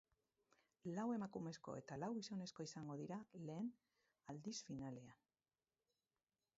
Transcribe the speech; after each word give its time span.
Lau 0.95 1.03
emakumezko 1.15 1.75
eta 1.81 1.99
lau 2.05 2.09
gizonezko 2.19 2.67
izango 2.71 2.97
dira 3.05 3.21
lehen 3.51 3.71
aldiz 4.35 4.57
finalean. 4.71 5.25